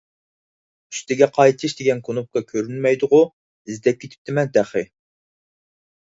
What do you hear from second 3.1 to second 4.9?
ئىزدەپ كېتىپتىمەن تېخى.